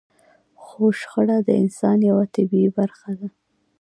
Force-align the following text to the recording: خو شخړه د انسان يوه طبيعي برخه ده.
خو 0.63 0.83
شخړه 0.99 1.37
د 1.47 1.49
انسان 1.61 1.97
يوه 2.09 2.25
طبيعي 2.35 2.69
برخه 2.79 3.11
ده. 3.19 3.27